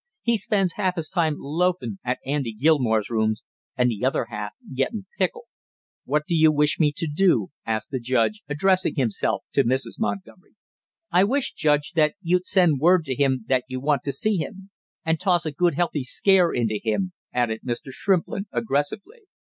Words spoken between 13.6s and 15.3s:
you want to see him!" "And